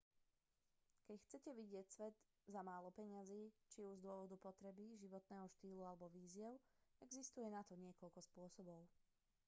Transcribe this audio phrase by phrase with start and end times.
[1.13, 2.15] ak chcete vidieť svet
[2.53, 6.53] za málo peňazí či už z dôvodu potreby životného štýlu alebo výziev
[7.05, 8.81] existuje na to niekoľko spôsobov